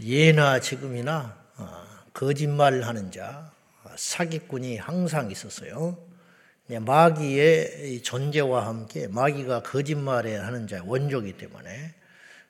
[0.00, 3.52] 예나 지금이나 어, 거짓말하는 자,
[3.96, 5.96] 사기꾼이 항상 있었어요.
[6.68, 11.94] 마귀의 존재와 함께 마귀가 거짓말에 하는 자 원조이기 때문에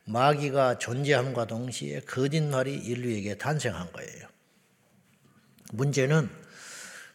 [0.04, 4.28] 마귀가 존재함과 동시에 거짓말이 인류에게 탄생한 거예요.
[5.72, 6.30] 문제는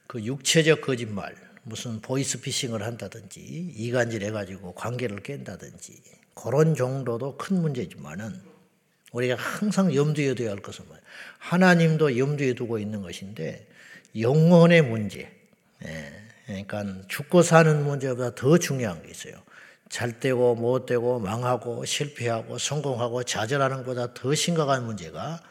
[0.08, 6.02] 그 육체적 거짓말, 무슨 보이스피싱을 한다든지 이간질 해가지고 관계를 깬다든지
[6.34, 8.59] 그런 정도도 큰 문제지만은
[9.12, 11.02] 우리가 항상 염두에 둬야 할 것은 뭐예요?
[11.40, 13.68] 하나님도 염두에 두고 있는 것인데
[14.20, 15.32] 영혼의 문제,
[15.86, 16.14] 예,
[16.46, 19.34] 그러니까 죽고 사는 문제보다 더 중요한 게 있어요.
[19.90, 25.42] 잘 되고 못 되고 망하고 실패하고 성공하고 좌절하는 것보다 더 심각한 문제가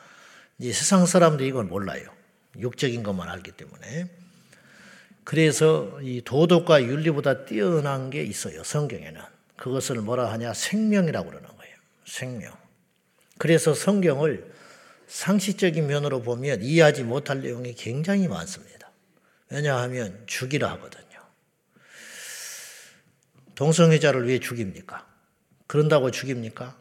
[0.59, 2.09] 이제 세상 사람들이 이걸 몰라요.
[2.59, 4.09] 육적인 것만 알기 때문에.
[5.25, 8.65] 그래서 이 도덕과 윤리보다 뛰어난 게 있어요.
[8.65, 9.21] 성경에는.
[9.57, 10.55] 그것을 뭐라 하냐?
[10.55, 11.75] 생명이라고 그러는 거예요.
[12.07, 12.53] 생명.
[13.39, 14.53] 그래서 성경을
[15.07, 18.91] 상식적인 면으로 보면 이해하지 못할 내용이 굉장히 많습니다.
[19.51, 21.07] 왜냐하면 죽이라 하거든요.
[23.55, 25.07] 동성애자를 왜 죽입니까?
[25.67, 26.79] 그런다고 죽입니까?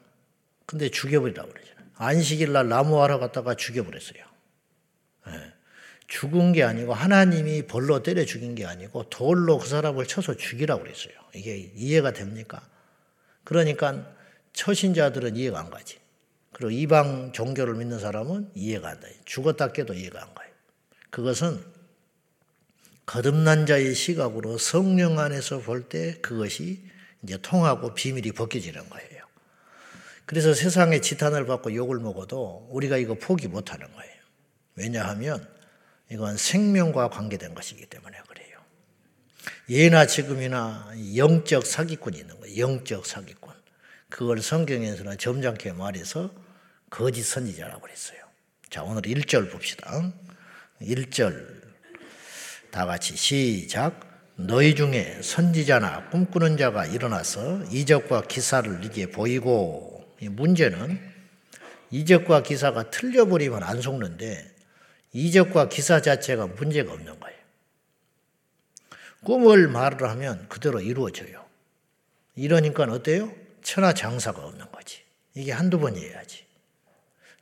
[0.66, 1.85] 근데 죽여버리라고 그러잖아요.
[1.95, 4.23] 안식일 날 나무하러 갔다가 죽여버렸어요.
[5.28, 5.53] 네.
[6.08, 11.13] 죽은 게 아니고 하나님이 벌로 때려 죽인 게 아니고 돌로 그 사람을 쳐서 죽이라고 그랬어요.
[11.33, 12.61] 이게 이해가 됩니까?
[13.44, 14.13] 그러니까
[14.53, 16.00] 처신자들은 이해가 안 가지.
[16.58, 19.16] 그리고 이방 종교를 믿는 사람은 이해가 안 돼.
[19.25, 20.50] 죽었다 깨도 이해가 안 가요.
[21.11, 21.63] 그것은
[23.05, 26.83] 거듭난 자의 시각으로 성령 안에서 볼 때 그것이
[27.22, 29.23] 이제 통하고 비밀이 벗겨지는 거예요.
[30.25, 34.13] 그래서 세상의 지탄을 받고 욕을 먹어도 우리가 이거 포기 못 하는 거예요.
[34.73, 35.47] 왜냐하면
[36.11, 38.58] 이건 생명과 관계된 것이기 때문에 그래요.
[39.69, 42.58] 예나 지금이나 영적 사기꾼이 있는 거예요.
[42.58, 43.53] 영적 사기꾼.
[44.09, 46.47] 그걸 성경에서는 점잖게 말해서
[46.89, 48.19] 거짓 선지자라고 그랬어요.
[48.69, 50.11] 자, 오늘 1절 봅시다.
[50.81, 51.61] 1절
[52.71, 54.07] 다 같이 시작.
[54.35, 61.00] 너희 중에 선지자나 꿈꾸는 자가 일어나서 이적과 기사를 이게 보이고 문제는
[61.89, 64.56] 이적과 기사가 틀려버리면 안 속는데
[65.13, 67.38] 이적과 기사 자체가 문제가 없는 거예요.
[69.23, 71.45] 꿈을 말을 하면 그대로 이루어져요.
[72.35, 73.33] 이러니까 어때요?
[73.63, 75.03] 천하장사가 없는 거지.
[75.33, 76.47] 이게 한두 번이어야지.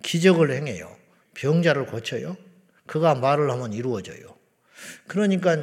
[0.04, 0.96] 기적을 행해요.
[1.34, 2.38] 병자를 고쳐요.
[2.86, 4.36] 그가 말을 하면 이루어져요.
[5.08, 5.58] 그러니까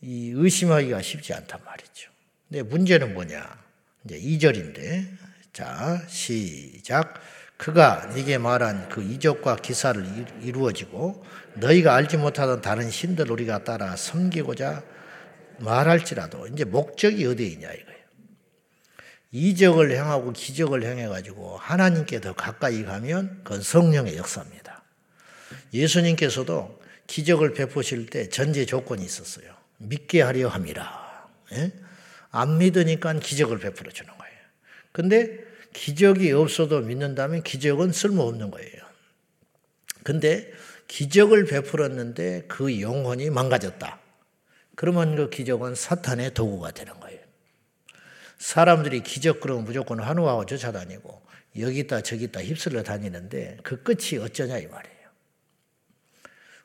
[0.00, 2.10] 이 의심하기가 쉽지 않단 말이죠.
[2.48, 3.62] 근데 문제는 뭐냐?
[4.04, 5.06] 이제 2절인데.
[5.52, 7.14] 자, 시작.
[7.56, 10.04] 그가 네게 말한 그 이적과 기사를
[10.42, 11.24] 이루어지고
[11.54, 14.82] 너희가 알지 못하던 다른 신들 우리가 따라 섬기고자
[15.60, 17.91] 말할지라도 이제 목적이 어디에 있냐 이거예요.
[19.32, 24.82] 이적을 행하고 기적을 행해 가지고 하나님께 더 가까이 가면 그건 성령의 역사입니다.
[25.72, 29.54] 예수님께서도 기적을 베푸실 때 전제 조건이 있었어요.
[29.78, 31.28] 믿게 하려 함이라.
[31.52, 31.72] 예?
[32.30, 34.34] 안 믿으니까 기적을 베풀어 주는 거예요.
[34.92, 35.38] 근데
[35.72, 38.82] 기적이 없어도 믿는다면 기적은 쓸모없는 거예요.
[40.02, 40.50] 근데
[40.88, 43.98] 기적을 베풀었는데 그 영혼이 망가졌다.
[44.76, 47.21] 그러면 그 기적은 사탄의 도구가 되는 거예요.
[48.42, 51.22] 사람들이 기적 그러면 무조건 환호하고 쫓아다니고
[51.60, 55.08] 여기 있다 저기 있다 휩쓸려 다니는데 그 끝이 어쩌냐 이 말이에요.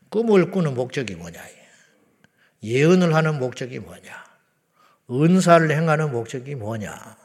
[0.09, 1.39] 꿈을 꾸는 목적이 뭐냐?
[2.63, 4.25] 예언을 하는 목적이 뭐냐?
[5.11, 7.15] 은사를 행하는 목적이 뭐냐?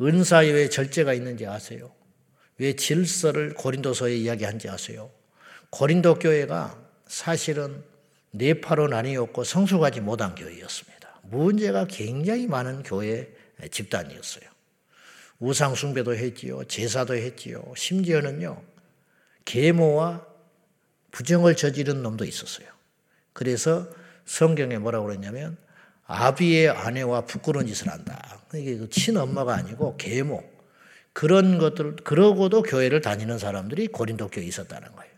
[0.00, 1.90] 은사에 왜 절제가 있는지 아세요?
[2.58, 5.10] 왜 질서를 고린도서에 이야기한지 아세요?
[5.70, 7.82] 고린도 교회가 사실은
[8.30, 11.22] 네파로 나뉘었고 성숙하지 못한 교회였습니다.
[11.24, 13.35] 문제가 굉장히 많은 교회
[13.70, 14.44] 집단이었어요.
[15.38, 16.64] 우상 숭배도 했지요.
[16.64, 17.62] 제사도 했지요.
[17.76, 18.62] 심지어는요.
[19.44, 20.26] 계모와
[21.10, 22.68] 부정을 저지른 놈도 있었어요.
[23.32, 23.88] 그래서
[24.24, 25.56] 성경에 뭐라고 그랬냐면
[26.06, 28.42] 아비의 아내와 부끄러운 짓을 한다.
[28.54, 30.56] 이게 그 친엄마가 아니고 계모.
[31.12, 35.12] 그런 것들, 그러고도 교회를 다니는 사람들이 고린도 교회에 있었다는 거예요.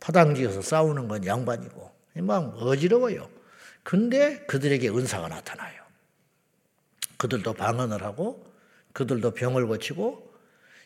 [0.00, 1.90] 파당지에서 싸우는 건 양반이고,
[2.22, 3.28] 막 어지러워요.
[3.82, 5.83] 근데 그들에게 은사가 나타나요.
[7.16, 8.44] 그들도 방언을 하고,
[8.92, 10.34] 그들도 병을 고치고,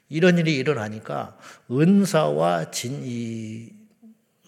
[0.09, 1.39] 이런 일이 일어나니까
[1.71, 3.71] 은사와 진, 이,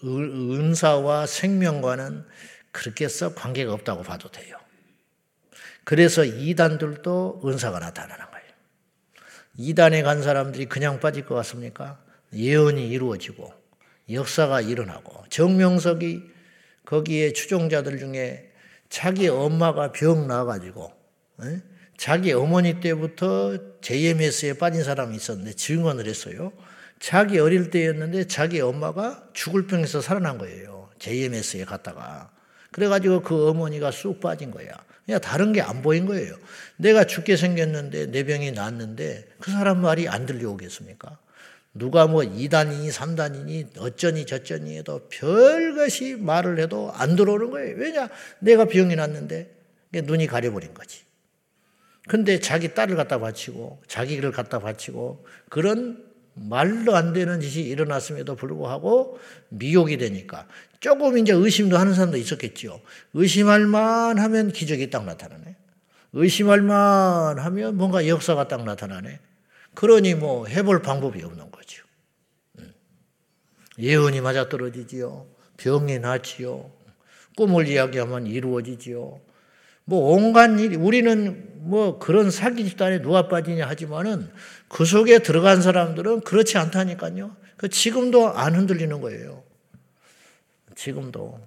[0.03, 2.25] 은사와 생명과는
[2.71, 4.57] 그렇게 썩 관계가 없다고 봐도 돼요.
[5.83, 8.47] 그래서 이단들도 은사가 나타나는 거예요.
[9.57, 11.99] 이단에 간 사람들이 그냥 빠질 것 같습니까?
[12.33, 13.53] 예언이 이루어지고
[14.09, 16.31] 역사가 일어나고 정명석이
[16.85, 18.51] 거기에 추종자들 중에
[18.89, 20.91] 자기 엄마가 병 나가지고
[22.01, 26.51] 자기 어머니 때부터 JMS에 빠진 사람이 있었는데 증언을 했어요.
[26.99, 30.89] 자기 어릴 때였는데 자기 엄마가 죽을 병에서 살아난 거예요.
[30.97, 32.31] JMS에 갔다가.
[32.71, 34.71] 그래가지고 그 어머니가 쑥 빠진 거야.
[35.05, 36.35] 그냥 다른 게 안 보인 거예요.
[36.75, 41.19] 내가 죽게 생겼는데 내 병이 낫는데 그 사람 말이 안 들려오겠습니까?
[41.75, 47.75] 누가 뭐 2단이니 3단이니 어쩌니 저쩌니 해도 별것이 말을 해도 안 들어오는 거예요.
[47.77, 48.09] 왜냐?
[48.39, 49.51] 내가 병이 났는데
[49.93, 51.10] 눈이 가려버린 거지.
[52.07, 56.03] 근데 자기 딸을 갖다 바치고 자기를 갖다 바치고 그런
[56.33, 59.19] 말도 안 되는 짓이 일어났음에도 불구하고
[59.49, 60.47] 미혹이 되니까
[60.79, 62.79] 조금 이제 의심도 하는 사람도 있었겠지요.
[63.13, 65.55] 의심할 만 하면 기적이 딱 나타나네.
[66.13, 69.19] 의심할 만 하면 뭔가 역사가 딱 나타나네.
[69.75, 71.85] 그러니 뭐 해볼 방법이 없는 거죠.
[72.59, 72.73] 음.
[73.77, 75.27] 예언이 맞아 떨어지지요.
[75.57, 76.71] 병이 낫지요.
[77.37, 79.19] 꿈을 이야기하면 이루어지지요.
[79.85, 84.31] 뭐 온갖 일이 우리는 뭐 그런 사기 집단에 누가 빠지냐 하지만은
[84.67, 87.35] 그 속에 들어간 사람들은 그렇지 않다니까요.
[87.57, 89.43] 그 지금도 안 흔들리는 거예요.
[90.75, 91.39] 지금도.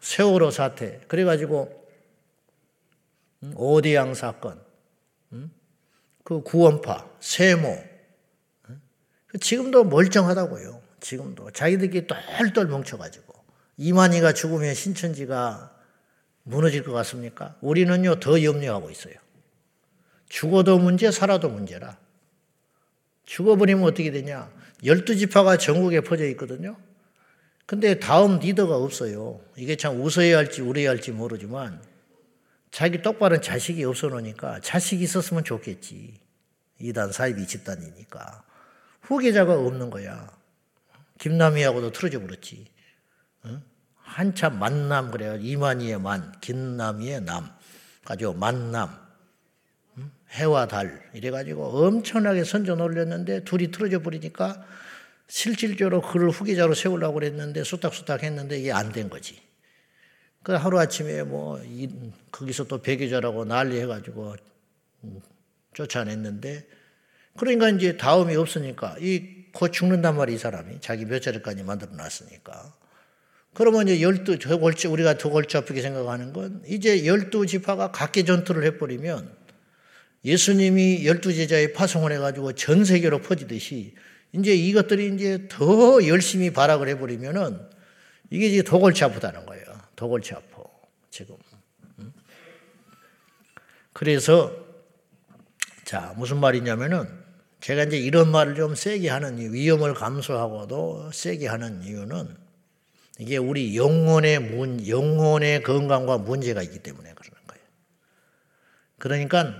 [0.00, 1.00] 세월호 사태.
[1.08, 1.84] 그래가지고
[3.54, 4.60] 오대양 사건,
[6.24, 7.84] 그 구원파, 세모.
[9.26, 10.80] 그 지금도 멀쩡하다고요.
[11.00, 11.50] 지금도.
[11.50, 13.34] 자기들끼리 똘똘 뭉쳐가지고.
[13.76, 15.75] 이만희가 죽으면 신천지가
[16.48, 17.56] 무너질 것 같습니까?
[17.60, 19.14] 우리는요 더 염려하고 있어요.
[20.28, 21.98] 죽어도 문제, 살아도 문제라.
[23.24, 24.48] 죽어버리면 어떻게 되냐?
[24.84, 26.76] 열두 지파가 전국에 퍼져 있거든요.
[27.66, 29.40] 근데 다음 리더가 없어요.
[29.56, 31.82] 이게 참 웃어야 할지 울어야 할지 모르지만
[32.70, 36.20] 자기 똑바른 자식이 없어 놓으니까 자식이 있었으면 좋겠지.
[36.78, 38.44] 이단 사이비 집단이니까.
[39.02, 40.30] 후계자가 없는 거야.
[41.18, 42.66] 김남희하고도 틀어져 버렸지.
[44.06, 45.36] 한참 만남 그래요.
[45.36, 47.50] 이만희의 만, 김남희의 남.
[48.04, 48.88] 가지고 만남.
[50.30, 54.64] 해와 달 이래가지고 엄청나게 선전 올렸는데 둘이 틀어져 버리니까
[55.28, 59.40] 실질적으로 그를 후계자로 세우려고 그랬는데 수탁수탁 했는데 이게 안 된 거지.
[60.42, 61.88] 그 하루아침에 뭐, 이,
[62.30, 64.36] 거기서 또 배교자라고 난리 해가지고
[65.04, 65.20] 음,
[65.74, 66.66] 쫓아냈는데
[67.36, 72.74] 그러니까 이제 다음이 없으니까 이 곧 죽는단 말이 이 사람이 자기 몇 자리까지 만들어 놨으니까.
[73.56, 78.22] 그러면 이제 열두, 저 골치, 우리가 더 골치 아프게 생각하는 건 이제 열두 지파가 각계
[78.22, 79.34] 전투를 해버리면
[80.26, 83.94] 예수님이 열두 제자에 파송을 해가지고 전 세계로 퍼지듯이
[84.34, 87.58] 이제 이것들이 이제 더 열심히 발악을 해버리면은
[88.28, 89.64] 이게 이제 더 골치 아프다는 거예요.
[89.96, 90.62] 더 골치 아파.
[91.10, 91.34] 지금.
[93.94, 94.52] 그래서
[95.86, 97.08] 자, 무슨 말이냐면은
[97.60, 102.45] 제가 이제 이런 말을 좀 세게 하는 위험을 감수하고도 세게 하는 이유는
[103.18, 107.64] 이게 우리 영혼의 문, 영혼의 건강과 문제가 있기 때문에 그러는 거예요.
[108.98, 109.54] 그러니까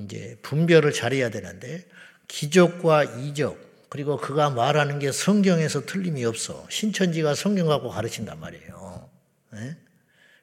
[0.00, 1.86] 이제 분별을 잘해야 되는데
[2.28, 6.66] 기적과 이적 그리고 그가 말하는 게 성경에서 틀림이 없어.
[6.70, 9.10] 신천지가 성경 갖고 가르친단 말이에요.
[9.52, 9.76] 네?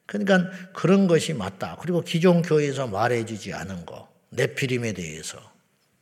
[0.05, 1.77] 그러니까 그런 것이 맞다.
[1.81, 5.39] 그리고 기존 교회에서 말해주지 않은 거, 네피림에 대해서,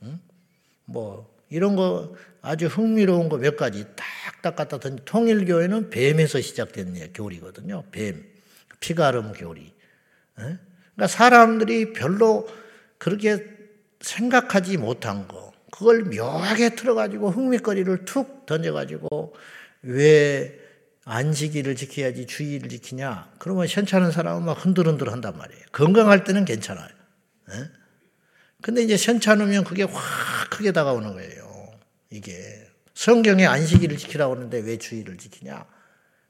[0.04, 0.19] 응?
[0.86, 7.83] 뭐 이런 거 아주 흥미로운 거 몇 가지 딱딱 갖다 던 통일교회는 뱀에서 시작된 교리거든요.
[7.91, 8.23] 뱀,
[8.79, 9.73] 피가름 교리.
[10.38, 10.57] 네?
[10.95, 12.47] 그러니까 사람들이 별로
[12.97, 13.45] 그렇게
[13.99, 19.33] 생각하지 못한 거, 그걸 묘하게 틀어가지고 흥미거리를 툭 던져가지고
[19.83, 20.59] 왜
[21.06, 23.31] 안식일을 지켜야지 주의를 지키냐?
[23.39, 25.63] 그러면 현찮은 사람은 막 흔들흔들 한단 말이에요.
[25.71, 26.89] 건강할 때는 괜찮아요.
[28.57, 28.61] 네?
[28.61, 31.80] 근데 이제 현찮으면 그게 확 크게 다가오는 거예요.
[32.09, 35.66] 이게 성경에 안식일을 지키라고 하는데 왜 주의를 지키냐?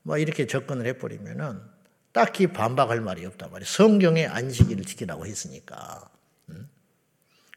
[0.04, 1.62] 뭐 이렇게 접근을 해버리면은
[2.12, 3.66] 딱히 반박할 말이 없단 말이에요.
[3.66, 6.10] 성경에 안식일을 지키라고 했으니까.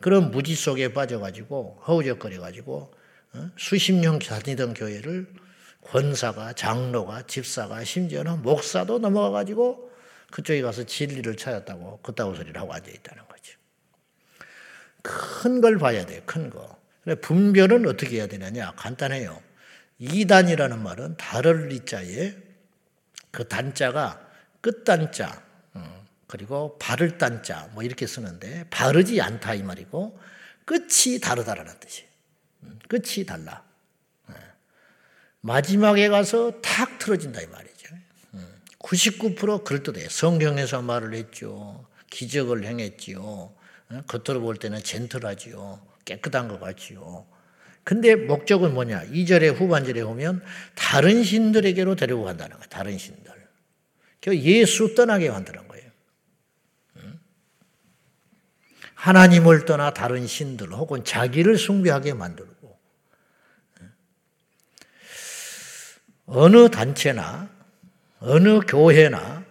[0.00, 2.95] 그런 무지 속에 빠져가지고 허우적거려가지고
[3.35, 3.50] 어?
[3.57, 5.33] 수십 년 다니던 교회를
[5.83, 9.91] 권사가 장로가 집사가 심지어는 목사도 넘어가가지고
[10.31, 13.60] 그쪽에 가서 진리를 찾았다고 그따구 소리를 하고 앉아있다는 거죠.
[15.02, 16.23] 큰 걸 봐야 돼요.
[16.26, 16.78] 큰 거.
[17.23, 18.73] 분별은 어떻게 해야 되느냐?
[18.76, 19.40] 간단해요.
[19.99, 22.35] 이단이라는 말은 다를 이자에
[23.30, 24.21] 그 단자가
[24.61, 25.42] 끝단자,
[26.30, 30.19] 그리고 바를 딴자 뭐 이렇게 쓰는데 바르지 않다 이 말이고
[30.64, 32.09] 끝이 다르다라는 뜻이에요.
[32.62, 33.64] 음, 끝이 달라.
[34.30, 34.35] 예.
[35.40, 37.97] 마지막에 가서 탁 틀어진다 이 말이죠.
[38.78, 40.09] 99% 음, 그럴듯해요.
[40.09, 41.85] 성경에서 말을 했죠.
[42.11, 43.52] 기적을 행했지요.
[43.93, 45.81] 예, 겉으로 볼 때는 젠틀하지요.
[46.05, 47.27] 깨끗한 것 같지요.
[47.85, 49.07] 근데 목적은 뭐냐?
[49.07, 50.43] 2절에 후반절에 보면
[50.75, 52.69] 다른 신들에게로 데리고 간다는 거예요.
[52.69, 53.31] 다른 신들.
[54.29, 55.91] 예수 떠나게 만드는 거예요.
[58.95, 62.79] 하나님을 떠나 다른 신들 혹은 자기를 숭배하게 만들고
[66.27, 67.49] 어느 단체나
[68.19, 69.43] 어느 교회나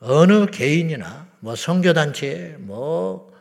[0.00, 3.35] 어느 개인이나 뭐 선교단체 뭐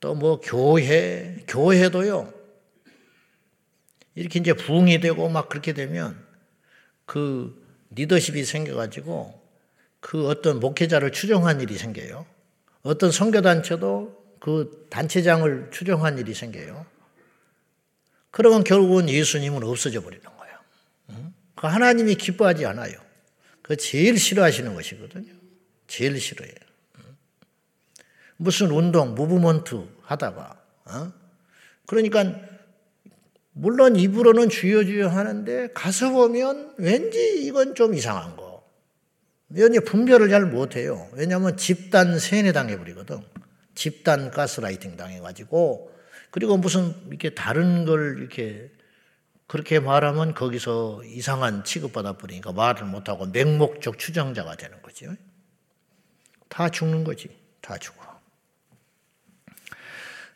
[0.00, 2.32] 또 뭐 교회 교회도요
[4.14, 6.18] 이렇게 이제 부흥이 되고 막 그렇게 되면
[7.06, 9.40] 그 리더십이 생겨가지고
[10.00, 12.26] 그 어떤 목회자를 추종한 일이 생겨요.
[12.82, 16.86] 어떤 선교단체도 그 단체장을 추종한 일이 생겨요.
[18.30, 21.32] 그러면 결국은 예수님은 없어져 버리는 거예요.
[21.54, 22.94] 그 하나님이 기뻐하지 않아요.
[23.60, 25.32] 그 제일 싫어하시는 것이거든요.
[25.86, 26.69] 제일 싫어해요.
[28.40, 31.12] 무슨 운동, 무브먼트 하다가, 어?
[31.86, 32.24] 그러니까,
[33.52, 38.64] 물론 입으로는 주여 주여 하는데, 가서 보면 왠지 이건 좀 이상한 거.
[39.50, 41.06] 왠지 분별을 잘 못해요.
[41.12, 43.20] 왜냐하면 집단 세뇌 당해버리거든.
[43.74, 45.92] 집단 가스라이팅 당해가지고,
[46.30, 48.70] 그리고 무슨 이렇게 다른 걸 이렇게
[49.48, 55.14] 그렇게 말하면 거기서 이상한 취급받아 버리니까 말을 못하고 맹목적 추정자가 되는 거죠.
[56.48, 57.28] 다 죽는 거지.
[57.60, 58.09] 다 죽어.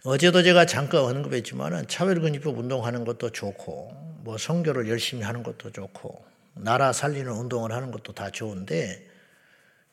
[0.06, 3.90] 어제도 제가 잠깐 언급했지만은 차별근입법 운동하는 것도 좋고,
[4.22, 6.22] 뭐 성교를 열심히 하는 것도 좋고,
[6.56, 9.08] 나라 살리는 운동을 하는 것도 다 좋은데,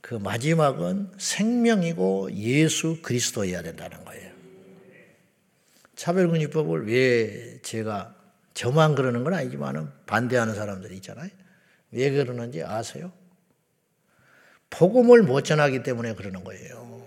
[0.01, 4.32] 그 마지막은 생명이고 예수 그리스도여야 된다는 거예요.
[5.96, 8.13] 차별근입법을 왜 제가
[8.53, 11.30] 저만 그러는 건 아니지만 반대하는 사람들이 있잖아요.
[11.91, 13.13] 왜 그러는지 아세요?
[14.72, 17.00] 복음을 못 전하기 때문에 그러는 거예요.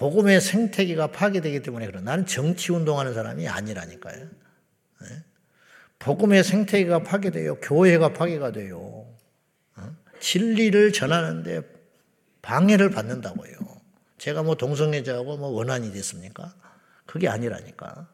[0.00, 2.04] 복음의 생태계가 파괴되기 때문에 그런.
[2.04, 4.16] 나는 정치 운동하는 사람이 아니라니까요.
[5.02, 5.08] 네?
[5.98, 7.56] 복음의 생태계가 파괴돼요.
[7.56, 8.78] 교회가 파괴가 돼요.
[9.76, 9.96] 어?
[10.18, 11.60] 진리를 전하는데
[12.40, 13.52] 방해를 받는다고요.
[14.16, 16.54] 제가 뭐 동성애자하고 뭐 원한이 됐습니까?
[17.04, 18.08] 그게 아니라니까.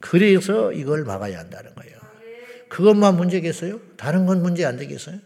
[0.00, 1.96] 그래서 이걸 막아야 한다는 거예요.
[2.68, 3.80] 그것만 문제겠어요?
[3.96, 5.20] 다른 건 문제 안 되겠어요?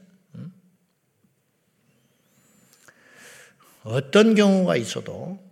[3.82, 5.47] 어떤 경우가 있어도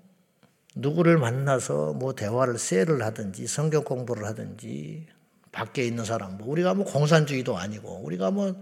[0.76, 5.06] 누구를 만나서 뭐 대화를 셀을 하든지 성경 공부를 하든지
[5.50, 8.54] 밖에 있는 사람, 뭐 우리가 뭐 공산주의도 아니고 우리가 뭐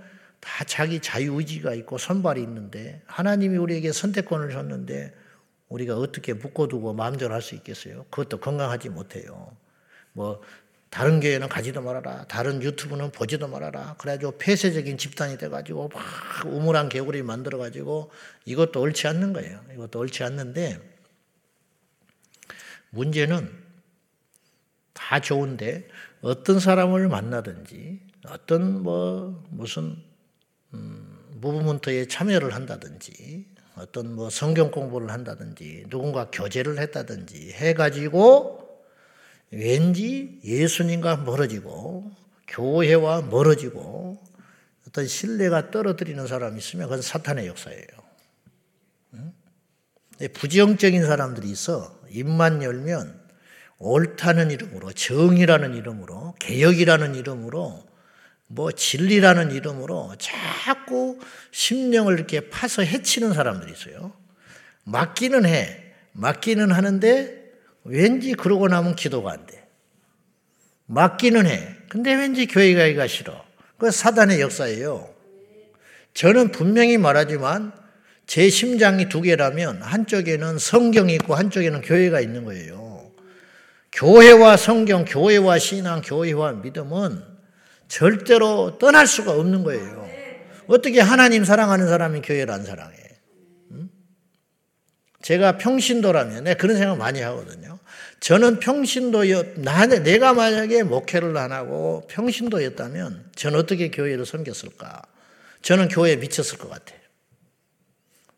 [0.44, 5.14] 다 자기 자유 의지가 있고 선발이 있는데 하나님이 우리에게 선택권을 줬는데
[5.70, 8.04] 우리가 어떻게 묶어두고 마음대로 할 수 있겠어요?
[8.10, 9.56] 그것도 건강하지 못해요.
[10.12, 10.42] 뭐
[10.90, 12.26] 다른 교회는 가지도 말아라.
[12.28, 13.94] 다른 유튜브는 보지도 말아라.
[13.98, 16.02] 그래가지고 폐쇄적인 집단이 돼가지고 막
[16.46, 18.10] 우물한 개구리 만들어가지고
[18.44, 19.60] 이것도 옳지 않는 거예요.
[19.72, 20.78] 이것도 옳지 않는데
[22.94, 23.50] 문제는
[24.92, 25.88] 다 좋은데
[26.22, 29.96] 어떤 사람을 만나든지 어떤 뭐 무슨
[30.72, 33.46] 음, 무브먼트에 참여를 한다든지
[33.76, 38.64] 어떤 뭐 성경 공부를 한다든지 누군가 교제를 했다든지 해가지고
[39.50, 42.10] 왠지 예수님과 멀어지고
[42.48, 44.22] 교회와 멀어지고
[44.88, 48.04] 어떤 신뢰가 떨어뜨리는 사람이 있으면 그건 사탄의 역사예요.
[50.32, 53.20] 부정적인 사람들이 있어 입만 열면
[53.78, 57.84] 옳다는 이름으로 정이라는 이름으로 개혁이라는 이름으로
[58.46, 61.18] 뭐 진리라는 이름으로 자꾸
[61.50, 64.12] 심령을 이렇게 파서 해치는 사람들이 있어요.
[64.84, 65.82] 맞기는 해.
[66.12, 67.44] 맞기는 하는데
[67.82, 69.66] 왠지 그러고 나면 기도가 안 돼.
[70.86, 71.76] 맞기는 해.
[71.88, 73.44] 근데 왠지 교회 가기가 싫어.
[73.78, 75.12] 그 사단의 역사예요.
[76.12, 77.72] 저는 분명히 말하지만
[78.26, 83.12] 제 심장이 두 개라면 한쪽에는 성경이 있고 한쪽에는 교회가 있는 거예요.
[83.92, 87.22] 교회와 성경, 교회와 신앙, 교회와 믿음은
[87.88, 90.08] 절대로 떠날 수가 없는 거예요.
[90.66, 92.96] 어떻게 하나님 사랑하는 사람이 교회를 안 사랑해?
[95.22, 97.78] 제가 평신도라면, 내 그런 생각 많이 하거든요.
[98.20, 105.02] 저는 평신도였, 나, 내가 만약에 목회를 안 하고 평신도였다면, 저는 어떻게 교회를 섬겼을까?
[105.62, 107.03] 저는 교회에 미쳤을 것 같아요.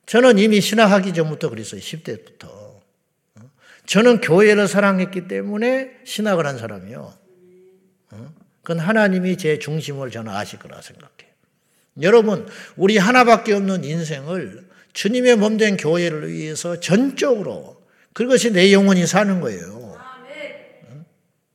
[0.07, 1.81] 저는 이미 신학하기 전부터 그랬어요.
[1.81, 2.81] 10대부터.
[3.87, 7.15] 저는 교회를 사랑했기 때문에 신학을 한 사람이요.
[8.63, 11.33] 그건 하나님이 제 중심을 저는 아실 거라 생각해요.
[12.03, 19.97] 여러분, 우리 하나밖에 없는 인생을 주님의 몸된 교회를 위해서 전적으로 그것이 내 영혼이 사는 거예요.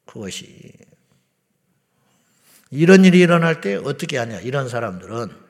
[0.05, 0.71] 그것이
[2.69, 4.39] 이런 일이 일어날 때 어떻게 하냐?
[4.39, 5.40] 이런 사람들은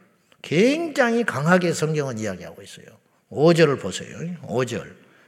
[0.41, 2.86] 굉장히 강하게 성경은 이야기하고 있어요.
[3.31, 4.17] 5절을 보세요.
[4.43, 4.83] 5절.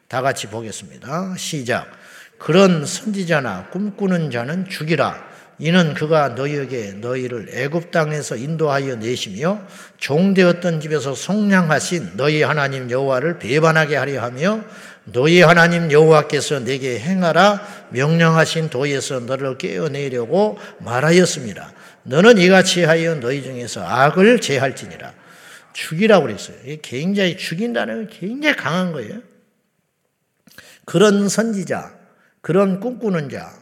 [0.07, 1.35] 다 같이 보겠습니다.
[1.37, 1.91] 시작.
[2.37, 5.33] 그런 선지자나 꿈꾸는 자는 죽이라.
[5.59, 9.61] 이는 그가 너희에게 너희를 애굽 땅에서 인도하여 내시며
[9.97, 14.61] 종되었던 집에서 속량하신 너희 하나님 여호와를 배반하게 하려 하며
[15.05, 21.71] 너희 하나님 여호와께서 내게 행하라 명령하신 도에서 너를 깨어내려고 말하였습니다.
[22.03, 25.13] 너는 이같이 하여 너희 중에서 악을 제할지니라.
[25.73, 26.57] 죽이라고 그랬어요.
[26.81, 29.21] 굉장히 죽인다는 게 굉장히 강한 거예요.
[30.85, 31.95] 그런 선지자,
[32.41, 33.53] 그런 꿈꾸는 자,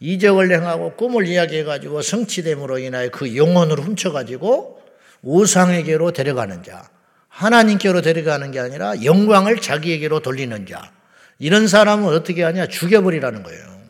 [0.00, 4.82] 이적을 행하고 꿈을 이야기해가지고 성취됨으로 인하여 그 영혼을 훔쳐가지고
[5.22, 6.88] 우상에게로 데려가는 자,
[7.28, 10.92] 하나님께로 데려가는 게 아니라 영광을 자기에게로 돌리는 자,
[11.38, 12.66] 이런 사람은 어떻게 하냐?
[12.66, 13.82] 죽여버리라는 거예요.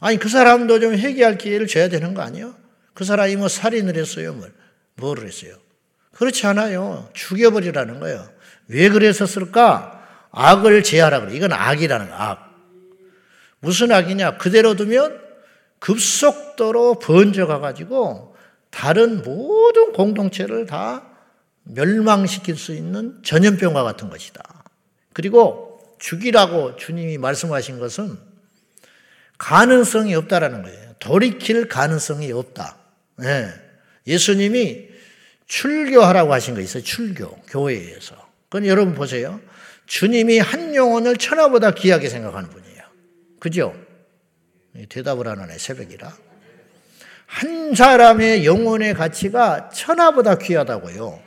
[0.00, 2.63] 아니, 그 사람도 좀 회개할 기회를 줘야 되는 거 아니에요?
[2.94, 4.32] 그 사람이 뭐 살인을 했어요?
[4.32, 4.52] 뭘,
[4.94, 5.56] 뭐를 했어요?
[6.12, 7.10] 그렇지 않아요.
[7.12, 8.28] 죽여버리라는 거예요.
[8.68, 10.00] 왜 그랬었을까?
[10.30, 11.36] 악을 제하라 그래.
[11.36, 12.54] 이건 악이라는 거, 악.
[13.60, 14.38] 무슨 악이냐?
[14.38, 15.20] 그대로 두면
[15.80, 18.36] 급속도로 번져가 가지고
[18.70, 21.04] 다른 모든 공동체를 다
[21.64, 24.42] 멸망시킬 수 있는 전염병과 같은 것이다.
[25.12, 28.18] 그리고 죽이라고 주님이 말씀하신 것은
[29.38, 30.94] 가능성이 없다라는 거예요.
[30.98, 32.76] 돌이킬 가능성이 없다.
[33.16, 33.48] 네.
[34.06, 34.88] 예수님이
[35.46, 36.82] 출교하라고 하신 거 있어요.
[36.82, 37.42] 출교.
[37.48, 38.16] 교회에서.
[38.48, 39.40] 그건 여러분 보세요.
[39.86, 42.82] 주님이 한 영혼을 천하보다 귀하게 생각하는 분이에요.
[43.40, 43.74] 그죠?
[44.88, 46.12] 대답을 안 하네, 새벽이라.
[47.26, 51.20] 한 사람의 영혼의 가치가 천하보다 귀하다고요.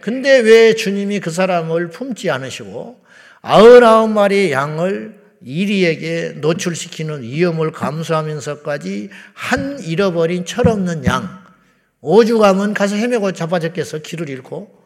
[0.00, 3.00] 근데 왜 주님이 그 사람을 품지 않으시고
[3.42, 11.40] 아흔아홉 마리의 양을 이리에게 노출시키는 위험을 감수하면서까지 한 잃어버린 철없는 양,
[12.02, 14.78] 오죽하면 가서 헤매고 자빠졌겠어, 길을 잃고.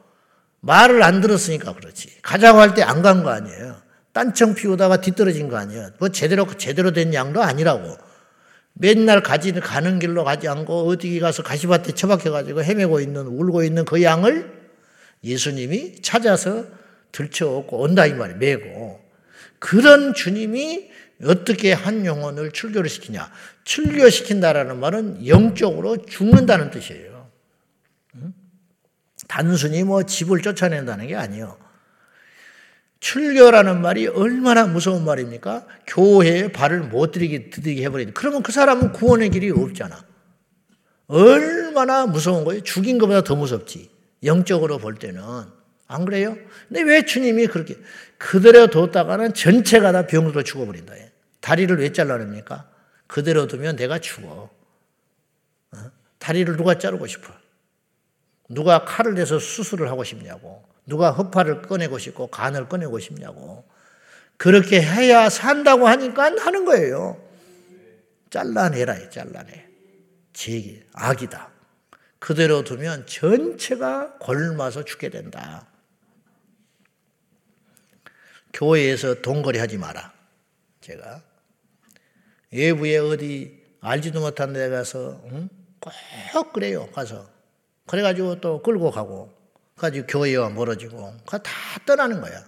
[0.60, 2.08] 말을 안 들었으니까 그렇지.
[2.22, 3.76] 가자고 할 때 안 간 거 아니에요.
[4.12, 5.90] 딴청 피우다가 뒤떨어진 거 아니에요.
[5.98, 7.96] 뭐 제대로, 제대로 된 양도 아니라고.
[8.72, 14.02] 맨날 가지, 가는 길로 가지 않고 어디 가서 가시밭에 처박혀가지고 헤매고 있는, 울고 있는 그
[14.02, 14.52] 양을
[15.22, 16.64] 예수님이 찾아서
[17.12, 18.38] 들쳐오고 온다 이 말이에요.
[18.38, 19.03] 메고.
[19.58, 20.90] 그런 주님이
[21.24, 23.30] 어떻게 한 영혼을 출교를 시키냐?
[23.64, 27.30] 출교시킨다라는 말은 영적으로 죽는다는 뜻이에요.
[29.28, 31.58] 단순히 뭐 집을 쫓아낸다는 게 아니에요.
[33.00, 35.66] 출교라는 말이 얼마나 무서운 말입니까?
[35.86, 38.14] 교회에 발을 못 들이게, 들이게 해버리는.
[38.14, 40.04] 그러면 그 사람은 구원의 길이 없잖아.
[41.06, 42.62] 얼마나 무서운 거예요?
[42.62, 43.90] 죽인 것보다 더 무섭지.
[44.22, 45.22] 영적으로 볼 때는.
[45.86, 46.36] 안 그래요?
[46.68, 47.76] 근데 왜 주님이 그렇게
[48.24, 50.94] 그대로 뒀다가는 전체가 다 병으로 죽어버린다.
[51.42, 52.66] 다리를 왜 잘라냅니까?
[53.06, 54.48] 그대로 두면 내가 죽어.
[55.72, 55.78] 어?
[56.18, 57.34] 다리를 누가 자르고 싶어?
[58.48, 60.64] 누가 칼을 대서 수술을 하고 싶냐고.
[60.86, 63.62] 누가 허파를 꺼내고 싶고 간을 꺼내고 싶냐고.
[64.38, 67.22] 그렇게 해야 산다고 하니까 하는 거예요.
[68.30, 69.66] 잘라내라, 잘라내.
[70.32, 71.50] 제 악이다.
[72.18, 75.66] 그대로 두면 전체가 골마서 죽게 된다.
[78.54, 80.12] 교회에서 동거리 하지 마라.
[80.80, 81.22] 제가.
[82.52, 85.48] 외부에 어디 알지도 못한 데 가서, 응?
[86.32, 86.88] 꼭 그래요.
[86.92, 87.28] 가서.
[87.86, 89.34] 그래가지고 또 끌고 가고.
[89.76, 91.14] 가지고 교회와 멀어지고.
[91.26, 91.40] 다
[91.84, 92.44] 떠나는 거야.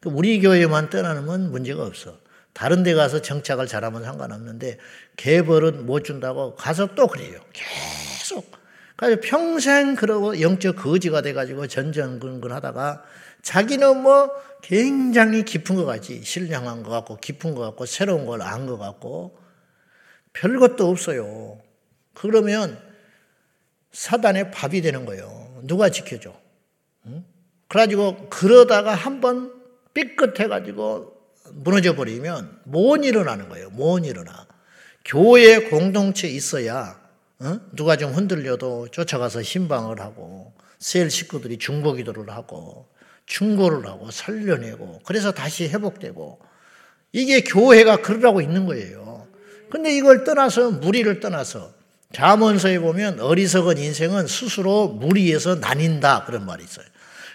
[0.00, 2.18] 그 우리 교회만 떠나면 문제가 없어.
[2.54, 4.78] 다른 데 가서 정착을 잘하면 상관없는데,
[5.16, 7.40] 개벌은 못 준다고 가서 또 그래요.
[7.52, 8.50] 계속.
[8.96, 13.04] 그래서 평생 그러고 영적 거지가 돼가지고 전전근근 하다가
[13.42, 14.30] 자기는 뭐
[14.62, 16.22] 굉장히 깊은 것 같지.
[16.22, 19.36] 신령한 것 같고, 깊은 것 같고, 새로운 걸 안 것 같고,
[20.32, 21.60] 별 것도 없어요.
[22.14, 22.78] 그러면
[23.92, 25.60] 사단의 밥이 되는 거예요.
[25.64, 26.32] 누가 지켜줘?
[27.06, 27.24] 응?
[27.68, 29.52] 그래가지고 그러다가 한번
[29.94, 31.12] 삐끗해가지고
[31.52, 33.70] 무너져 버리면 못 일어나는 거예요.
[33.70, 34.46] 못 일어나.
[35.04, 37.00] 교회 공동체 있어야
[37.40, 37.60] 어?
[37.74, 42.88] 누가 좀 흔들려도 쫓아가서 신방을 하고 셀 식구들이 중보 기도를 하고
[43.26, 46.40] 충고를 하고 살려내고 그래서 다시 회복되고
[47.12, 49.26] 이게 교회가 그러라고 있는 거예요.
[49.70, 51.72] 근데 이걸 떠나서 무리를 떠나서
[52.12, 56.86] 자문서에 보면 어리석은 인생은 스스로 무리에서 나뉜다 그런 말이 있어요.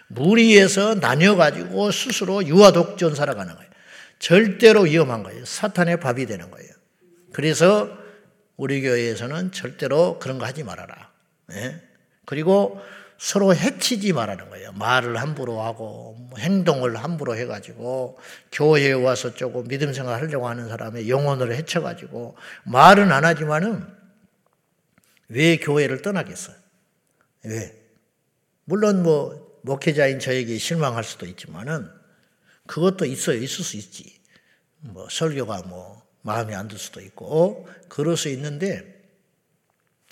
[0.07, 3.69] 무리에서 나뉘어가지고 스스로 유아독전 살아가는 거예요.
[4.19, 5.45] 절대로 위험한 거예요.
[5.45, 6.69] 사탄의 밥이 되는 거예요.
[7.33, 7.89] 그래서
[8.55, 11.11] 우리 교회에서는 절대로 그런 거 하지 말아라.
[11.47, 11.81] 네?
[12.25, 12.81] 그리고
[13.17, 14.71] 서로 해치지 말라는 거예요.
[14.73, 18.19] 말을 함부로 하고 뭐 행동을 함부로 해가지고
[18.51, 23.85] 교회에 와서 조금 믿음 생활 하려고 하는 사람의 영혼을 해쳐가지고 말은 안 하지만은
[25.29, 26.55] 왜 교회를 떠나겠어요?
[27.45, 27.75] 왜?
[28.65, 31.89] 물론 뭐 목회자인 저에게 실망할 수도 있지만은
[32.67, 33.37] 그것도 있어요.
[33.37, 34.17] 있을 수 있지.
[34.79, 38.96] 뭐 설교가 뭐 마음에 안 들 수도 있고 그럴 수 있는데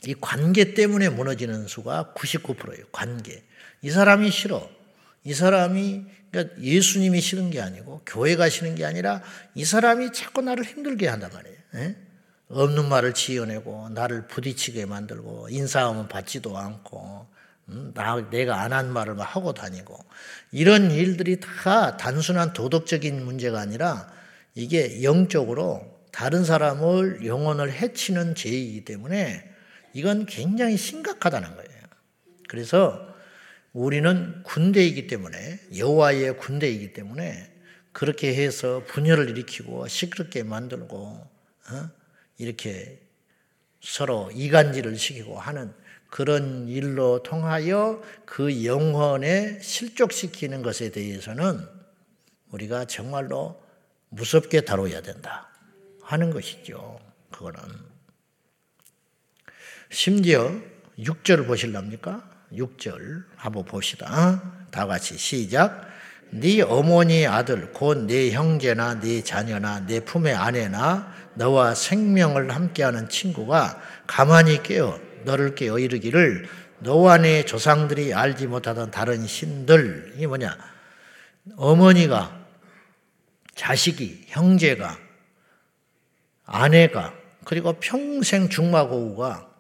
[0.06, 2.86] 이 관계 때문에 무너지는 수가 99%예요.
[2.92, 3.44] 관계.
[3.82, 4.70] 이 사람이 싫어.
[5.24, 9.22] 이 사람이 그러니까 예수님이 싫은 게 아니고 교회가 싫은 게 아니라
[9.56, 11.58] 이 사람이 자꾸 나를 힘들게 한단 말이에요.
[11.76, 11.80] 에?
[11.80, 11.96] 예?
[12.50, 17.28] 없는 말을 지어내고 나를 부딪히게 만들고 인사하면 받지도 않고
[17.70, 19.98] 음, 나, 내가 안 한 말을 막 하고 다니고
[20.52, 24.12] 이런 일들이 다 단순한 도덕적인 문제가 아니라
[24.54, 29.55] 이게 영적으로 다른 사람을 영혼을 해치는 죄이기 때문에
[29.96, 31.82] 이건 굉장히 심각하다는 거예요.
[32.50, 33.08] 그래서
[33.72, 37.50] 우리는 군대이기 때문에 여호와의 군대이기 때문에
[37.94, 41.90] 그렇게 해서 분열을 일으키고 시끄럽게 만들고 어?
[42.38, 43.00] 이렇게
[43.82, 45.74] 서로 이간질을 시키고 하는
[46.10, 51.66] 그런 일로 통하여 그 영혼에 실족시키는 것에 대해서는
[52.52, 53.64] 우리가 정말로
[54.10, 55.50] 무섭게 다뤄야 된다
[56.02, 57.00] 하는 것이죠.
[57.32, 57.95] 그거는
[59.96, 60.52] 심지어
[61.00, 62.22] 6절 보실랍니까?
[62.52, 64.68] 6절 한번 봅시다.
[64.70, 65.88] 다 같이 시작.
[66.32, 73.82] 네 어머니 아들 곧 네 형제나 네 자녀나 네 품의 아내나 너와 생명을 함께하는 친구가
[74.06, 80.58] 가만히 깨어 너를 깨어 이르기를 너와 네 조상들이 알지 못하던 다른 신들 이 뭐냐
[81.56, 82.38] 어머니가
[83.56, 84.98] 자식이 형제가
[86.44, 87.14] 아내가
[87.46, 89.55] 그리고 평생 중마고우가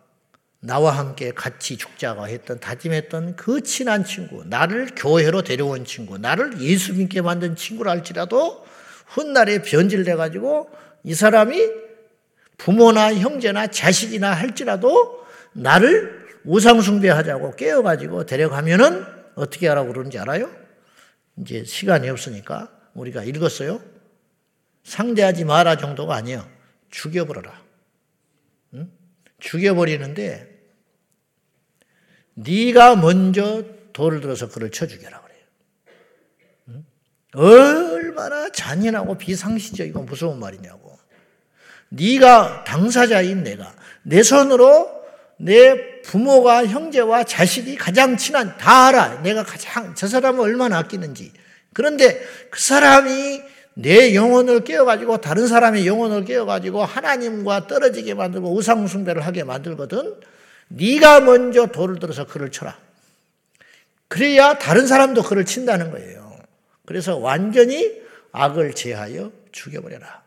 [0.65, 6.93] 나와 함께 같이 죽자고 했던 다짐했던 그 친한 친구, 나를 교회로 데려온 친구, 나를 예수
[6.93, 8.65] 믿게 만든 친구라 할지라도
[9.05, 10.69] 훗날에 변질돼 가지고
[11.03, 11.69] 이 사람이
[12.57, 15.23] 부모나 형제나 자식이나 할지라도
[15.53, 20.49] 나를 우상 숭배하자고 깨어 가지고 데려가면은 어떻게 하라고 그러는지 알아요?
[21.37, 23.81] 이제 시간이 없으니까 우리가 읽었어요.
[24.83, 26.47] 상대하지 마라 정도가 아니에요.
[26.89, 27.61] 죽여버려라.
[28.75, 28.91] 응?
[29.39, 30.54] 죽여버리는데
[32.35, 35.39] 네가 먼저 돌을 들어서 그를 쳐 죽여라 그래요.
[36.69, 36.85] 응?
[37.37, 40.97] 얼마나 잔인하고 비상식적이고 무서운 말이냐고.
[41.89, 45.03] 네가 당사자인 내가 내 손으로
[45.37, 49.21] 내 부모가 형제와 자식이 가장 친한 다 알아.
[49.21, 51.31] 내가 가장 저 사람을 얼마나 아끼는지.
[51.73, 53.41] 그런데 그 사람이
[53.75, 60.15] 내 영혼을 깨어가지고 다른 사람의 영혼을 깨어가지고 하나님과 떨어지게 만들고 우상숭배를 하게 만들거든.
[60.67, 62.77] 네가 먼저 돌을 들어서 그를 쳐라.
[64.07, 66.37] 그래야 다른 사람도 그를 친다는 거예요.
[66.85, 68.01] 그래서 완전히
[68.31, 70.23] 악을 제하여 죽여버려라.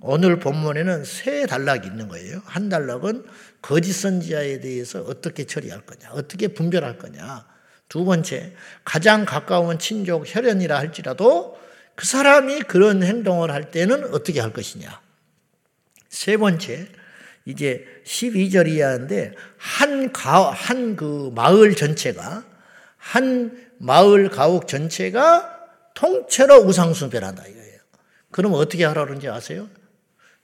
[0.00, 2.42] 오늘 본문에는 세 단락이 있는 거예요.
[2.44, 3.24] 한 단락은
[3.62, 7.46] 거짓 선지자에 대해서 어떻게 처리할 거냐, 어떻게 분별할 거냐.
[7.88, 8.52] 두 번째,
[8.84, 11.58] 가장 가까운 친족 혈연이라 할지라도
[11.94, 15.00] 그 사람이 그런 행동을 할 때는 어떻게 할 것이냐.
[16.08, 16.88] 세 번째,
[17.46, 22.44] 이제 12절 이하인데 한 가, 한 그 마을 전체가
[22.96, 25.54] 한 마을 가옥 전체가
[25.94, 27.78] 통째로 우상 숭배한다 이거예요.
[28.30, 29.68] 그럼 어떻게 하라 그런지 아세요?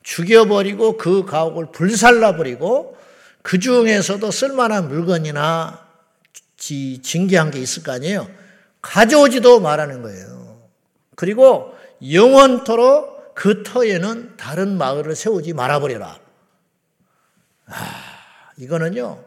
[0.02, 2.96] 죽여버리고 그 가옥을 불살라버리고
[3.42, 5.86] 그 중에서도 쓸만한 물건이나
[6.56, 8.28] 징계한 게 있을 거 아니에요.
[8.80, 10.68] 가져오지도 말하는 거예요.
[11.16, 11.74] 그리고
[12.12, 16.18] 영원토록 그 터에는 다른 마을을 세우지 말아버려라.
[17.72, 19.24] 아, 이거는요,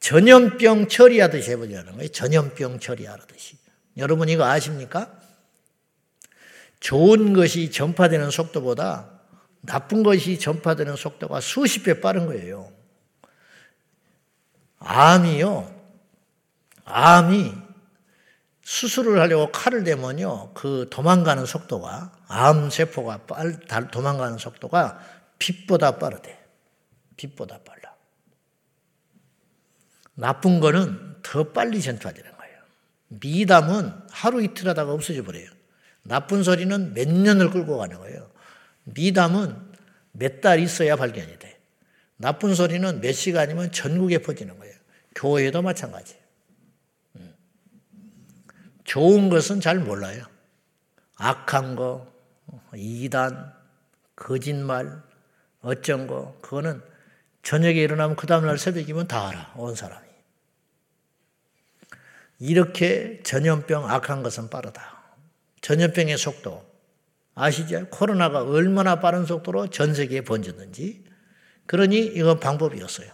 [0.00, 2.08] 전염병 처리하듯이 해보자는 거예요.
[2.08, 3.58] 전염병 처리하듯이.
[3.96, 5.12] 여러분 이거 아십니까?
[6.80, 9.10] 좋은 것이 전파되는 속도보다
[9.62, 12.72] 나쁜 것이 전파되는 속도가 수십 배 빠른 거예요.
[14.78, 15.76] 암이요.
[16.84, 17.52] 암이
[18.62, 20.52] 수술을 하려고 칼을 대면요.
[20.54, 23.58] 그 도망가는 속도가 암 세포가 빨,
[23.90, 25.00] 도망가는 속도가
[25.38, 26.38] 빛보다 빠르대.
[27.16, 27.77] 빛보다 빨라.
[30.18, 32.58] 나쁜 거는 더 빨리 전파되는 거예요.
[33.06, 35.48] 미담은 하루 이틀 하다가 없어져 버려요.
[36.02, 38.28] 나쁜 소리는 몇 년을 끌고 가는 거예요.
[38.84, 39.56] 미담은
[40.12, 41.60] 몇 달 있어야 발견이 돼.
[42.16, 44.74] 나쁜 소리는 몇 시간이면 전국에 퍼지는 거예요.
[45.14, 46.20] 교회도 마찬가지예요.
[47.16, 47.34] 음.
[48.82, 50.24] 좋은 것은 잘 몰라요.
[51.16, 52.12] 악한 거,
[52.74, 53.52] 이단,
[54.16, 55.00] 거짓말,
[55.62, 56.82] 어쩐 거, 그거는
[57.42, 60.07] 저녁에 일어나면 그 다음날 새벽이면 다 알아, 온 사람이.
[62.38, 65.02] 이렇게 전염병 악한 것은 빠르다.
[65.60, 66.64] 전염병의 속도
[67.34, 67.86] 아시죠?
[67.90, 71.04] 코로나가 얼마나 빠른 속도로 전 세계에 번졌는지.
[71.66, 73.10] 그러니 이건 방법이었어요.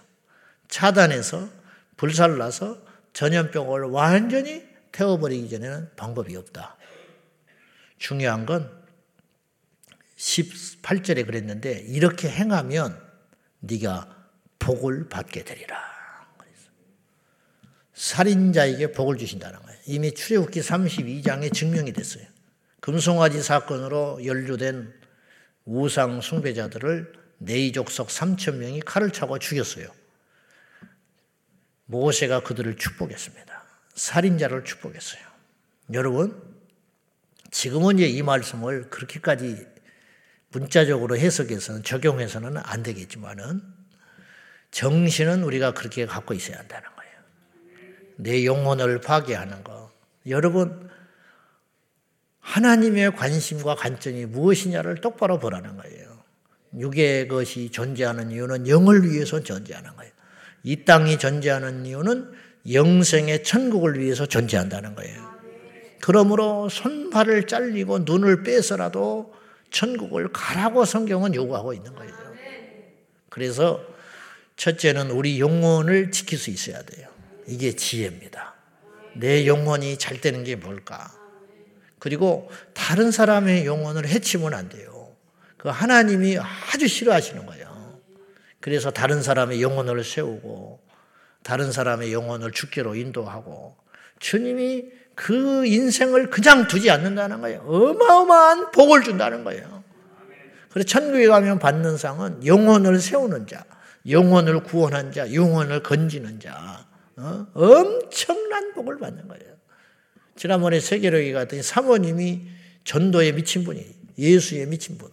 [0.69, 1.49] 차단해서
[1.97, 2.83] 불살라서
[3.13, 6.77] 전염병을 완전히 태워버리기 전에는 방법이 없다.
[7.99, 8.71] 중요한 건
[10.17, 13.01] 18절에 그랬는데 이렇게 행하면
[13.61, 14.15] 네가
[14.59, 15.84] 복을 받게 되리라.
[17.95, 19.79] 살인자에게 복을 주신다는 거예요.
[19.87, 22.25] 이미 출애굽기 32장에 증명이 됐어요.
[22.81, 24.93] 금송아지 사건으로 연루된
[25.65, 29.87] 우상 숭배자들을 네이족속 3천 명이 칼을 차고 죽였어요.
[31.87, 33.65] 모세가 그들을 축복했습니다.
[33.95, 35.23] 살인자를 축복했어요.
[35.93, 36.43] 여러분,
[37.51, 39.67] 지금은 이제 이 말씀을 그렇게까지
[40.51, 43.63] 문자적으로 해석해서는 적용해서는 안 되겠지만은
[44.71, 46.94] 정신은 우리가 그렇게 갖고 있어야 한다는.
[48.17, 49.91] 내 영혼을 파괴하는 거.
[50.29, 50.89] 여러분,
[52.41, 56.15] 하나님의 관심과 관점이 무엇이냐를 똑바로 보라는 거예요.
[56.79, 60.13] 육의 것이 존재하는 이유는 영을 위해서 존재하는 거예요.
[60.63, 62.33] 이 땅이 존재하는 이유는
[62.71, 65.35] 영생의 천국을 위해서 존재한다는 거예요.
[66.01, 69.35] 그러므로 손발을 잘리고 눈을 빼서라도
[69.71, 72.15] 천국을 가라고 성경은 요구하고 있는 거예요.
[73.29, 73.83] 그래서
[74.57, 77.09] 첫째는 우리 영혼을 지킬 수 있어야 돼요.
[77.47, 78.55] 이게 지혜입니다.
[79.17, 81.13] 내 영혼이 잘 되는 게 뭘까?
[81.99, 85.15] 그리고 다른 사람의 영혼을 해치면 안 돼요.
[85.57, 88.01] 그 하나님이 아주 싫어하시는 거예요.
[88.61, 90.81] 그래서 다른 사람의 영혼을 세우고
[91.43, 93.77] 다른 사람의 영혼을 죽기로 인도하고
[94.19, 97.61] 주님이 그 인생을 그냥 두지 않는다는 거예요.
[97.61, 99.85] 어마어마한 복을 준다는 거예요.
[100.71, 103.65] 그래서 천국에 가면 받는 상은 영혼을 세우는 자,
[104.09, 106.85] 영혼을 구원한 자, 영혼을 건지는 자,
[107.17, 107.47] 어?
[107.55, 109.55] 엄청난 복을 받는 거예요.
[110.37, 112.49] 지난번에 세계로기 갔더니 사모님이
[112.85, 113.85] 전도에 미친 분이
[114.19, 115.11] 예수에 미친 분.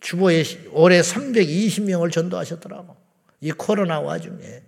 [0.00, 0.42] 주보에
[0.72, 2.96] 올해 320명을 전도하셨더라고.
[3.40, 4.62] 이 코로나 와중에.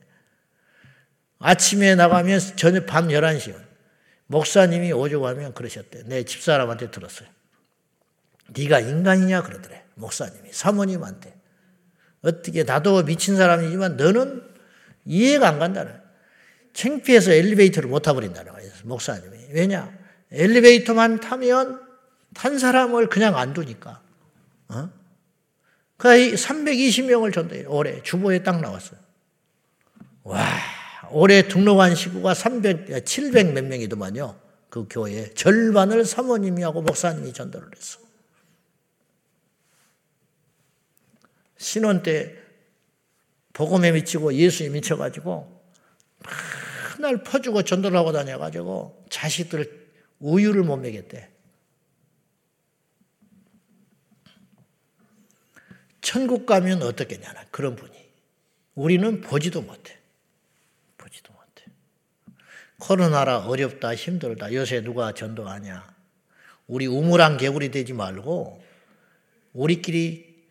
[1.40, 3.55] 아침에 나가면 저녁 밤 11시.
[4.27, 6.05] 목사님이 오자고 하면 그러셨대.
[6.07, 7.29] 내 집사람한테 들었어요.
[8.57, 9.85] 네가 인간이냐 그러더래.
[9.96, 11.35] 목사님이 사모님한테.
[12.22, 14.42] 어떻게 나도 미친 사람이지만 너는
[15.05, 16.03] 이해가 안 간다는.
[16.74, 18.70] 창피해서 엘리베이터를 못 타버린다는 거예요.
[18.84, 19.46] 목사님이.
[19.52, 19.96] 왜냐?
[20.30, 21.80] 엘리베이터만 타면
[22.34, 24.02] 탄 사람을 그냥 안 두니까.
[24.68, 24.90] 어?
[25.96, 27.70] 그 320명을 전도해요.
[27.70, 28.98] 올해 주보에 딱 나왔어요.
[30.24, 30.44] 와,
[31.10, 34.40] 올해 등록한 식구가 300, 700 몇 명이더만요.
[34.68, 38.00] 그 교회 절반을 사모님이 하고 목사님이 전도를 했어.
[41.56, 42.34] 신혼 때
[43.52, 45.62] 복음에 미치고 예수에 미쳐가지고
[47.04, 49.90] 맨날 퍼주고 전도를 하고 다녀가지고 자식들
[50.20, 51.28] 우유를 못 먹였대.
[56.00, 57.92] 천국 가면 어떻겠냐 그런 분이.
[58.74, 59.98] 우리는 보지도 못해.
[60.96, 61.66] 보지도 못해.
[62.78, 64.52] 코로나라 어렵다, 힘들다.
[64.54, 65.94] 요새 누가 전도하냐.
[66.66, 68.62] 우리 우물한 개구리 되지 말고,
[69.52, 70.46] 우리끼리,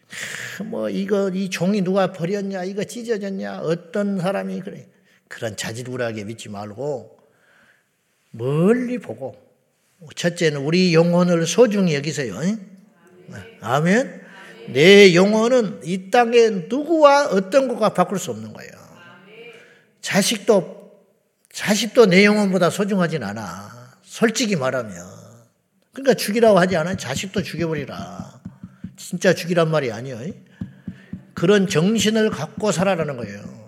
[0.66, 4.93] 뭐, 이거, 이 종이 누가 버렸냐, 이거 찢어졌냐, 어떤 사람이 그래.
[5.34, 7.18] 그런 자질구하게 믿지 말고,
[8.30, 9.36] 멀리 보고,
[10.16, 12.40] 첫째는 우리 영혼을 소중히 여기세요.
[13.62, 14.22] 아멘.
[14.70, 18.72] 내 영혼은 이 땅에 누구와 어떤 것과 바꿀 수 없는 거예요.
[20.02, 21.02] 자식도,
[21.52, 23.98] 자식도 내 영혼보다 소중하진 않아.
[24.04, 24.96] 솔직히 말하면.
[25.94, 26.96] 그러니까 죽이라고 하지 않아요.
[26.96, 28.42] 자식도 죽여버리라.
[28.98, 30.32] 진짜 죽이란 말이 아니에요.
[31.34, 33.63] 그런 정신을 갖고 살아라는 거예요.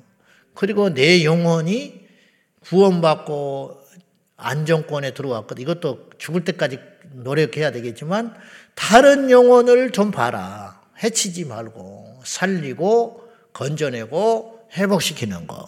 [0.56, 2.06] 그리고 내 영혼이
[2.62, 3.82] 구원받고
[4.38, 5.62] 안정권에 들어왔거든.
[5.62, 6.80] 이것도 죽을 때까지
[7.14, 8.36] 노력해야 되겠지만
[8.74, 10.82] 다른 영혼을 좀 봐라.
[11.02, 15.68] 해치지 말고 살리고 건져내고 회복시키는 거.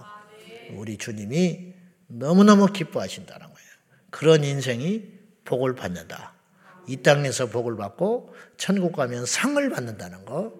[0.73, 1.73] 우리 주님이
[2.07, 3.69] 너무너무 기뻐하신다는 거예요.
[4.09, 5.03] 그런 인생이
[5.45, 6.33] 복을 받는다.
[6.87, 10.53] 이 땅에서 복을 받고 천국 가면 상을 받는다는 거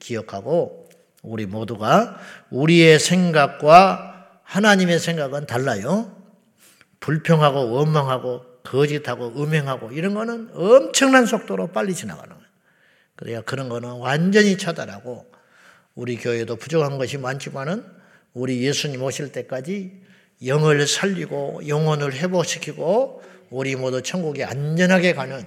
[0.00, 0.83] 기억하고
[1.24, 6.14] 우리 모두가 우리의 생각과 하나님의 생각은 달라요.
[7.00, 12.44] 불평하고 원망하고 거짓하고 음행하고 이런 거는 엄청난 속도로 빨리 지나가는 거예요.
[13.16, 15.26] 그래야 그런 거는 완전히 차단하고
[15.94, 17.84] 우리 교회도 부족한 것이 많지만은
[18.32, 20.02] 우리 예수님 오실 때까지
[20.44, 25.46] 영을 살리고 영혼을 회복시키고 우리 모두 천국에 안전하게 가는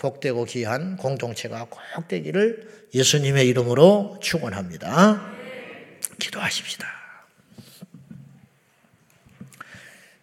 [0.00, 5.20] 복되고 귀한 공동체가 꼭 되기를 예수님의 이름으로 축원합니다.
[6.18, 6.86] 기도하십시다.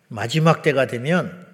[0.07, 1.45] 마지막 때가 되면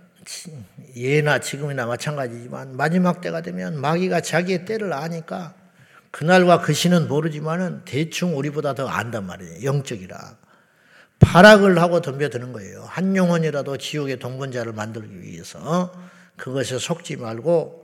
[0.95, 5.53] 예나 지금이나 마찬가지지만 마지막 때가 되면 마귀가 자기의 때를 아니까
[6.11, 9.63] 그날과 그 시는 모르지만은 대충 우리보다 더 안단 말이에요.
[9.63, 10.37] 영적이라.
[11.19, 12.83] 발악을 하고 덤벼드는 거예요.
[12.83, 15.91] 한 영혼이라도 지옥의 동분자를 만들기 위해서
[16.37, 17.82] 그것에 속지 말고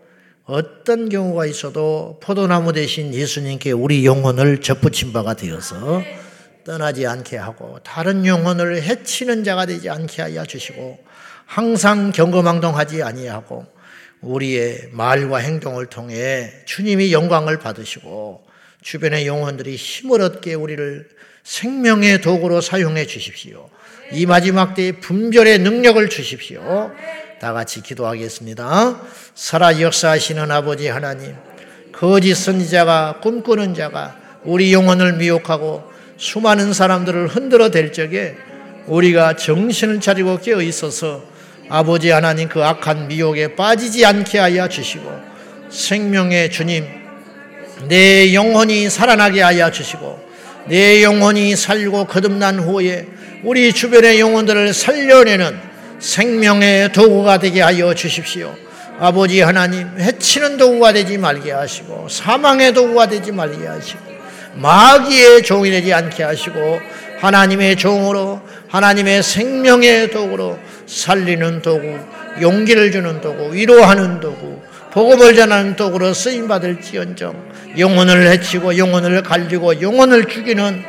[0.49, 6.01] 어떤 경우가 있어도 포도나무 대신 예수님께 우리 영혼을 접붙인 바가 되어서
[6.65, 10.97] 떠나지 않게 하고 다른 영혼을 해치는 자가 되지 않게 하여 주시고
[11.45, 13.67] 항상 경거망동하지 아니하고
[14.21, 18.43] 우리의 말과 행동을 통해 주님이 영광을 받으시고
[18.81, 21.09] 주변의 영혼들이 힘을 얻게 우리를
[21.43, 23.69] 생명의 도구로 사용해 주십시오.
[24.13, 26.91] 이 마지막 때에 분별의 능력을 주십시오.
[27.39, 29.01] 다 같이 기도하겠습니다.
[29.33, 31.35] 살아 역사하시는 아버지 하나님,
[31.93, 35.83] 거짓 선지자가 꿈꾸는 자가 우리 영혼을 미혹하고
[36.17, 38.35] 수많은 사람들을 흔들어 댈 적에
[38.87, 41.23] 우리가 정신을 차리고 깨어 있어서
[41.69, 45.09] 아버지 하나님 그 악한 미혹에 빠지지 않게 하여 주시고
[45.69, 46.85] 생명의 주님
[47.87, 50.27] 내 영혼이 살아나게 하여 주시고
[50.67, 53.07] 내 영혼이 살고 거듭난 후에
[53.43, 55.68] 우리 주변의 영혼들을 살려내는
[55.99, 58.55] 생명의 도구가 되게 하여 주십시오.
[58.99, 63.99] 아버지 하나님, 해치는 도구가 되지 말게 하시고, 사망의 도구가 되지 말게 하시고,
[64.55, 66.79] 마귀의 종이 되지 않게 하시고,
[67.19, 71.97] 하나님의 종으로, 하나님의 생명의 도구로 살리는 도구,
[72.41, 74.59] 용기를 주는 도구, 위로하는 도구,
[74.91, 80.83] 복음을 전하는 도구로 쓰임받을지언정, 영혼을 해치고, 영혼을 갈리고, 영혼을 죽이는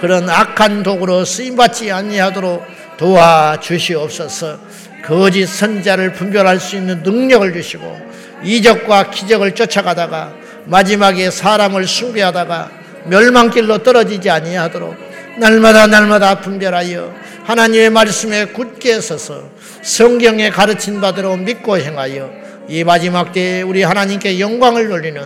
[0.00, 2.62] 그런 악한 도구로 쓰임받지 아니하도록
[3.00, 4.58] 도와주시옵소서.
[5.02, 7.98] 거짓 선자를 분별할 수 있는 능력을 주시고
[8.44, 10.34] 이적과 기적을 쫓아가다가
[10.66, 12.70] 마지막에 사람을 숭배하다가
[13.06, 14.94] 멸망길로 떨어지지 아니하도록
[15.38, 19.44] 날마다 날마다 분별하여 하나님의 말씀에 굳게 서서
[19.82, 22.30] 성경에 가르친 바대로 믿고 행하여
[22.68, 25.22] 이 마지막 때에 우리 하나님께 영광을 돌리는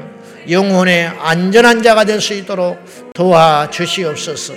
[0.48, 2.78] 영혼의 안전한 자가 될 수 있도록
[3.14, 4.54] 도와주시옵소서.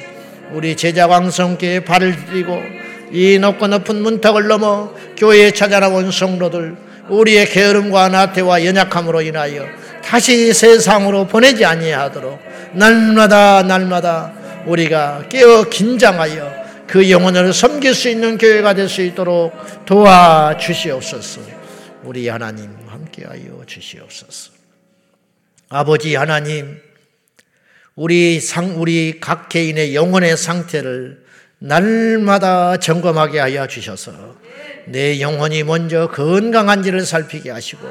[0.51, 2.61] 우리 제자 왕성께 발을 들이고
[3.11, 6.75] 이 높고 높은 문턱을 넘어 교회에 찾아나온 성도들
[7.09, 9.65] 우리의 게으름과 나태와 연약함으로 인하여
[10.03, 12.39] 다시 세상으로 보내지 아니하도록
[12.73, 14.33] 날마다 날마다
[14.65, 19.53] 우리가 깨어 긴장하여 그 영혼을 섬길 수 있는 교회가 될 수 있도록
[19.85, 21.41] 도와주시옵소서.
[22.03, 24.53] 우리 하나님 함께하여 주시옵소서.
[25.69, 26.79] 아버지 하나님,
[27.95, 31.25] 우리 상 우리 각 개인의 영혼의 상태를
[31.59, 34.11] 날마다 점검하게 하여 주셔서
[34.85, 37.87] 내 영혼이 먼저 건강한지를 살피게 하시고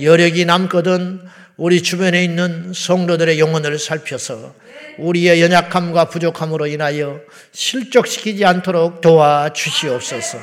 [0.00, 1.20] 여력이 남거든
[1.56, 4.54] 우리 주변에 있는 성도들의 영혼을 살펴서
[4.98, 7.20] 우리의 연약함과 부족함으로 인하여
[7.52, 10.38] 실족시키지 않도록 도와 주시옵소서.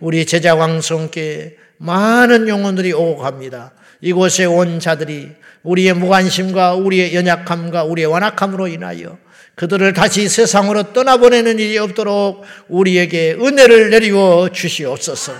[0.00, 3.72] 우리 제자 왕성께 많은 영혼들이 오고 갑니다.
[4.00, 5.30] 이곳에 온 자들이
[5.62, 9.18] 우리의 무관심과 우리의 연약함과 우리의 완악함으로 인하여
[9.54, 15.34] 그들을 다시 세상으로 떠나보내는 일이 없도록 우리에게 은혜를 내리워 주시옵소서.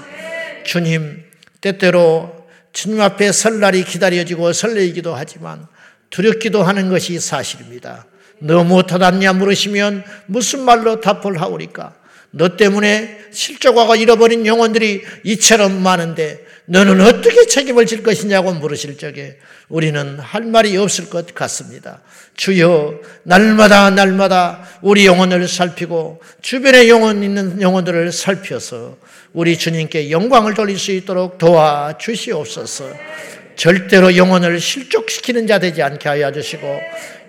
[0.65, 1.25] 주님,
[1.61, 5.67] 때때로 주님 앞에 설날이 기다려지고 설레이기도 하지만
[6.11, 8.07] 두렵기도 하는 것이 사실입니다.
[8.39, 11.95] 너 못하다냐 물으시면 무슨 말로 답을 하오리까?
[12.31, 19.37] 너 때문에 실족하고 잃어버린 영혼들이 이처럼 많은데 너는 어떻게 책임을 질 것이냐고 물으실 적에
[19.69, 22.01] 우리는 할 말이 없을 것 같습니다.
[22.37, 28.97] 주여, 날마다 날마다 우리 영혼을 살피고 주변에 영혼 있는 영혼들을 살펴서
[29.33, 32.91] 우리 주님께 영광을 돌릴 수 있도록 도와 주시옵소서.
[33.57, 36.81] 절대로 영혼을 실족시키는 자 되지 않게 하여 주시고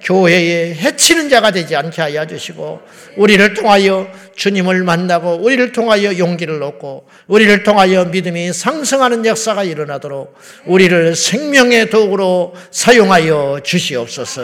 [0.02, 2.82] 교회에 해치는 자가 되지 않게 하여 주시고
[3.18, 11.16] 우리를 통하여 주님을 만나고 우리를 통하여 용기를 얻고 우리를 통하여 믿음이 상승하는 역사가 일어나도록 우리를
[11.16, 14.44] 생명의 도구로 사용하여 주시옵소서.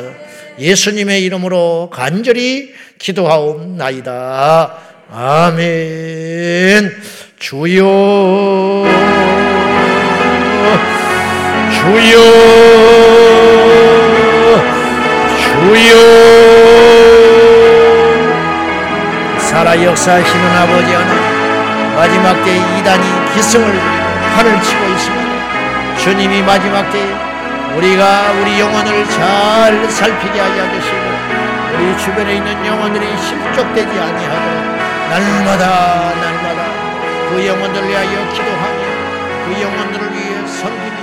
[0.59, 4.77] 예수님의 이름으로 간절히 기도하옵나이다.
[5.11, 6.91] 아멘.
[7.37, 8.85] 주여
[11.81, 12.21] 주여
[15.37, 17.20] 주여
[19.51, 23.03] 살아 역사하시는 아버지 하나님 마지막 때에 이단이
[23.35, 23.67] 기승을
[24.33, 27.13] 판을 치고 있습니다 주님이 마지막 때에
[27.75, 30.97] 우리가 우리 영혼을 잘 살피게 하여 주시고
[31.75, 34.63] 우리 주변에 있는 영혼들이 실족되지 아니하도록
[35.09, 36.61] 날마다 날마다
[37.29, 38.81] 그 영혼들을 위하여 기도하며
[39.45, 40.95] 그 영혼들을 위해 섬기며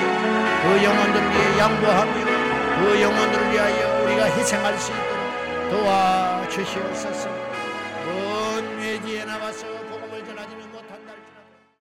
[0.62, 2.14] 그 영혼들을 위해 양보하며
[2.80, 7.37] 그 영혼들을 위하여 우리가 희생할 수 있도록 도와주시옵소서.
[8.98, 9.77] 먼 외지에 나가서